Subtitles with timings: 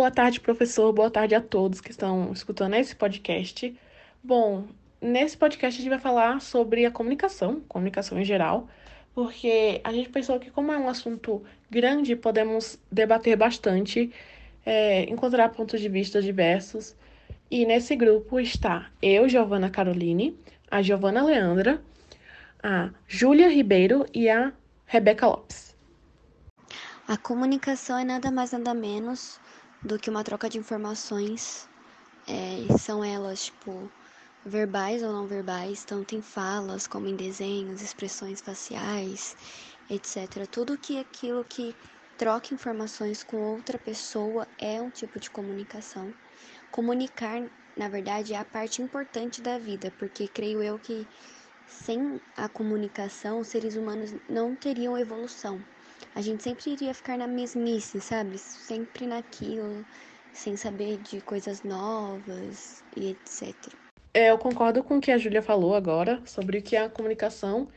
[0.00, 0.90] boa tarde, professor.
[0.94, 3.78] Boa tarde a todos que estão escutando esse podcast.
[4.24, 4.64] Bom,
[4.98, 8.66] nesse podcast a gente vai falar sobre a comunicação, comunicação em geral,
[9.14, 14.10] porque a gente pensou que, como é um assunto grande, podemos debater bastante,
[14.64, 16.96] é, encontrar pontos de vista diversos.
[17.50, 20.34] E nesse grupo está eu, Giovana Caroline,
[20.70, 21.78] a Giovana Leandra,
[22.62, 24.50] a Júlia Ribeiro e a
[24.86, 25.76] Rebeca Lopes.
[27.06, 29.38] A comunicação é nada mais nada menos
[29.82, 31.68] do que uma troca de informações.
[32.26, 33.90] É, são elas, tipo,
[34.44, 39.36] verbais ou não verbais, tanto em falas como em desenhos, expressões faciais,
[39.88, 40.46] etc.
[40.46, 41.74] Tudo que aquilo que
[42.16, 46.12] troca informações com outra pessoa é um tipo de comunicação.
[46.70, 47.42] Comunicar,
[47.76, 51.08] na verdade, é a parte importante da vida, porque creio eu que
[51.66, 55.60] sem a comunicação, os seres humanos não teriam evolução
[56.14, 58.38] a gente sempre iria ficar na mesmice, sabe?
[58.38, 59.84] Sempre naquilo,
[60.32, 63.54] sem saber de coisas novas e etc.
[64.12, 66.90] É, eu concordo com o que a Júlia falou agora sobre o que é a
[66.90, 67.68] comunicação,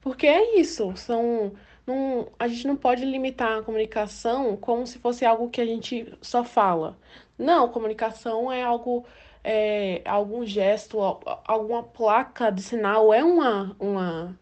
[0.00, 1.52] porque é isso, são
[1.86, 6.12] não, a gente não pode limitar a comunicação como se fosse algo que a gente
[6.22, 6.96] só fala.
[7.38, 9.04] Não, comunicação é algo,
[9.42, 11.00] é, algum gesto,
[11.44, 14.38] alguma placa de sinal, é uma, uma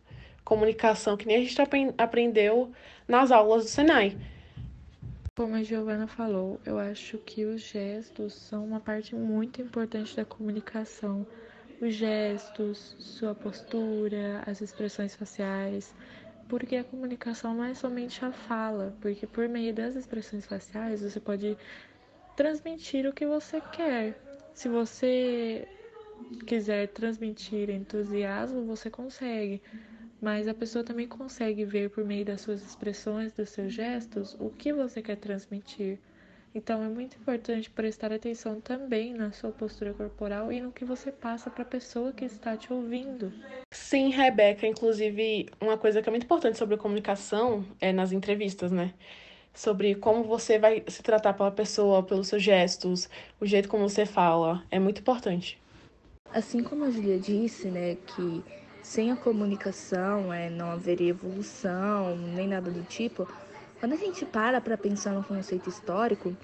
[0.49, 1.61] comunicação que nem a gente
[1.99, 2.73] aprendeu
[3.07, 4.17] nas aulas do Senai.
[5.37, 10.25] Como a Giovana falou, eu acho que os gestos são uma parte muito importante da
[10.25, 11.27] comunicação.
[11.83, 15.95] Os gestos, sua postura, as expressões faciais,
[16.49, 21.21] porque a comunicação não é somente a fala, porque por meio das expressões faciais você
[21.21, 21.59] pode
[22.35, 24.19] transmitir o que você quer.
[24.55, 25.69] Se você
[26.47, 29.61] quiser transmitir entusiasmo, você consegue
[30.21, 34.51] mas a pessoa também consegue ver por meio das suas expressões, dos seus gestos, o
[34.51, 35.99] que você quer transmitir.
[36.55, 41.13] Então é muito importante prestar atenção também na sua postura corporal e no que você
[41.13, 43.33] passa para a pessoa que está te ouvindo.
[43.73, 48.73] Sim, Rebeca, inclusive uma coisa que é muito importante sobre a comunicação é nas entrevistas,
[48.73, 48.95] né?
[49.55, 53.09] Sobre como você vai se tratar pela pessoa, pelos seus gestos,
[53.41, 55.61] o jeito como você fala, é muito importante.
[56.33, 58.43] Assim como a Julia disse, né, que
[58.89, 63.29] sem a comunicação é, não haveria evolução, nem nada do tipo.
[63.79, 66.35] Quando a gente para para pensar no conceito histórico,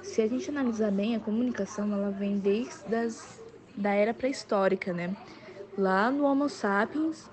[0.00, 3.42] se a gente analisar bem, a comunicação ela vem desde as,
[3.76, 5.16] da era pré-histórica, né?
[5.76, 7.28] Lá no Homo sapiens,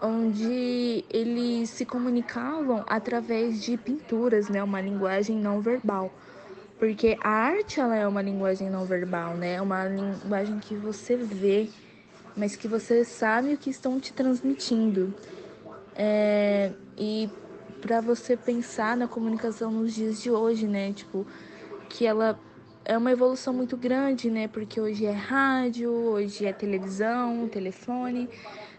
[0.00, 4.62] onde eles se comunicavam através de pinturas, né?
[4.62, 6.12] Uma linguagem não verbal.
[6.78, 9.54] Porque a arte ela é uma linguagem não verbal, né?
[9.54, 11.68] É uma linguagem que você vê,
[12.36, 15.14] mas que você sabe o que estão te transmitindo.
[15.96, 17.28] É, e
[17.80, 20.92] para você pensar na comunicação nos dias de hoje, né?
[20.92, 21.26] Tipo,
[21.88, 22.38] que ela
[22.84, 24.48] é uma evolução muito grande, né?
[24.48, 28.28] Porque hoje é rádio, hoje é televisão, telefone,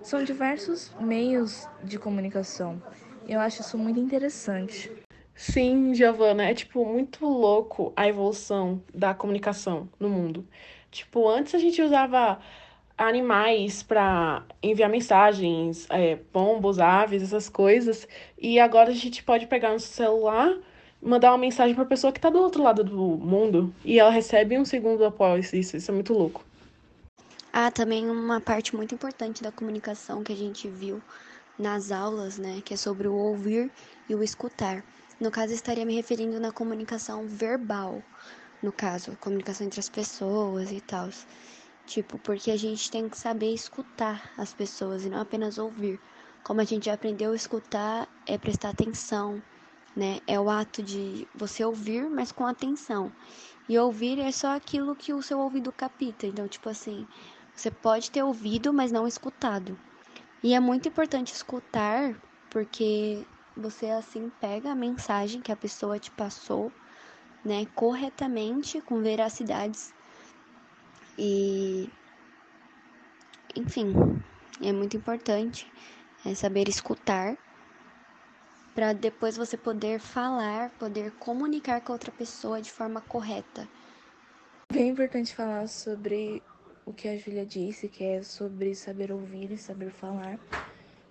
[0.01, 2.81] são diversos meios de comunicação.
[3.27, 4.91] Eu acho isso muito interessante.
[5.35, 10.45] Sim, Giovana, é tipo muito louco a evolução da comunicação no mundo.
[10.91, 12.39] Tipo, antes a gente usava
[13.07, 18.07] animais para enviar mensagens, é, pombos, aves, essas coisas.
[18.37, 20.55] E agora a gente pode pegar no celular,
[21.01, 24.11] mandar uma mensagem para a pessoa que está do outro lado do mundo e ela
[24.11, 25.77] recebe um segundo após isso.
[25.77, 26.43] Isso é muito louco.
[27.53, 31.01] Ah, também uma parte muito importante da comunicação que a gente viu
[31.59, 33.69] nas aulas, né, que é sobre o ouvir
[34.07, 34.83] e o escutar.
[35.19, 38.01] No caso, estaria me referindo na comunicação verbal,
[38.63, 41.09] no caso, comunicação entre as pessoas e tal.
[41.85, 45.99] Tipo, porque a gente tem que saber escutar as pessoas e não apenas ouvir.
[46.43, 49.41] Como a gente já aprendeu, escutar é prestar atenção,
[49.95, 50.19] né?
[50.25, 53.11] É o ato de você ouvir, mas com atenção.
[53.67, 56.25] E ouvir é só aquilo que o seu ouvido capta.
[56.27, 57.07] Então, tipo assim,
[57.55, 59.77] você pode ter ouvido, mas não escutado.
[60.43, 62.15] E é muito importante escutar,
[62.49, 63.25] porque
[63.55, 66.71] você assim pega a mensagem que a pessoa te passou,
[67.45, 69.93] né, corretamente, com veracidades
[71.23, 71.87] e,
[73.55, 73.93] enfim,
[74.59, 75.71] é muito importante
[76.25, 77.37] é saber escutar
[78.73, 83.67] para depois você poder falar, poder comunicar com outra pessoa de forma correta.
[84.73, 86.41] Bem importante falar sobre
[86.87, 90.39] o que a Julia disse, que é sobre saber ouvir e saber falar,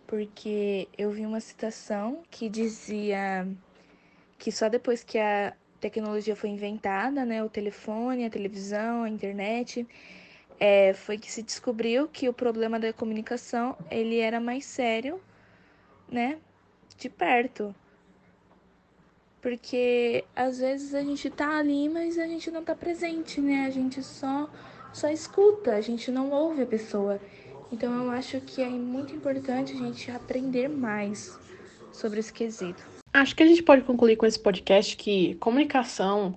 [0.09, 3.47] porque eu vi uma citação que dizia
[4.41, 9.87] que só depois que a tecnologia foi inventada, né, o telefone, a televisão, a internet,
[10.61, 15.21] é, foi que se descobriu que o problema da comunicação ele era mais sério,
[16.09, 16.39] né,
[16.99, 17.75] de perto.
[19.41, 23.65] porque às vezes a gente tá ali, mas a gente não tá presente, né?
[23.67, 24.49] A gente só
[24.93, 27.21] só escuta, a gente não ouve a pessoa.
[27.73, 31.39] Então eu acho que é muito importante a gente aprender mais
[31.93, 33.00] sobre esse quesito.
[33.13, 36.37] Acho que a gente pode concluir com esse podcast que comunicação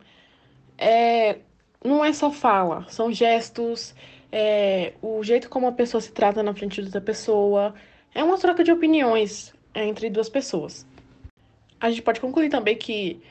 [0.78, 1.40] é
[1.84, 3.94] não é só fala, são gestos,
[4.32, 7.76] é, o jeito como a pessoa se trata na frente da outra pessoa,
[8.16, 10.88] é uma troca de opiniões entre duas pessoas.
[11.80, 13.22] A gente pode concluir também que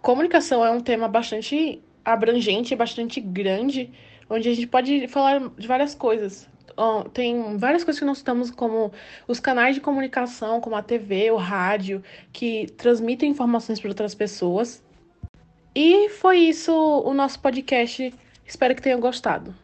[0.00, 3.90] comunicação é um tema bastante abrangente, bastante grande,
[4.30, 6.48] onde a gente pode falar de várias coisas.
[7.12, 8.92] Tem várias coisas que nós citamos, como
[9.26, 12.02] os canais de comunicação, como a TV, o rádio,
[12.32, 14.82] que transmitem informações para outras pessoas.
[15.74, 18.12] E foi isso o nosso podcast.
[18.46, 19.54] Espero que tenham gostado.